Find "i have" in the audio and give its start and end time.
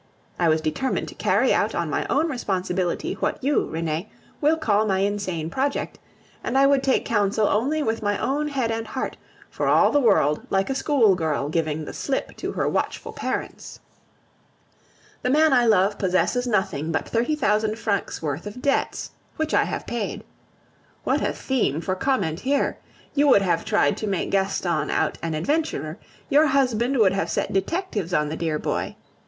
19.53-19.85